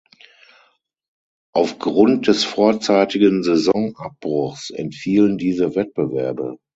Aufgrund 1.53 2.25
des 2.25 2.43
vorzeitigen 2.43 3.43
Saisonabbruchs 3.43 4.71
entfielen 4.71 5.37
diese 5.37 5.75
Wettbewerbe. 5.75 6.57